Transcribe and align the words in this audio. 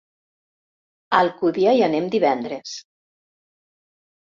A 1.17 1.19
Alcúdia 1.25 1.75
hi 1.77 1.85
anem 1.89 2.09
divendres. 2.17 2.75